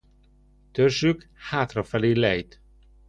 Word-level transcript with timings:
Törzsük 0.71 1.29
hátrafelé 1.33 2.13
lejt. 2.13 2.61